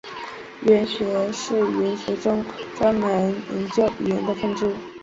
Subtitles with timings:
[0.63, 2.43] 语音学是语言学中
[2.75, 4.75] 专门研究语音的分支。